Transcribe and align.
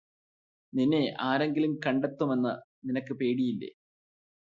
നിന്നെ 0.73 1.01
ആരെങ്കിലും 1.21 1.73
കണ്ടെത്തും 1.85 2.33
എന്ന് 2.33 2.53
നിനക്ക് 2.87 3.13
പേടിയില്ലേ 3.13 3.71